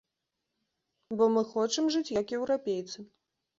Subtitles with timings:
[1.19, 3.09] Бо мы хочам жыць як еўрапейцы.